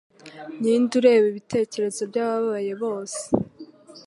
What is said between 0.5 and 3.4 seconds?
ninde ureba ibitekerezo byabababaye bose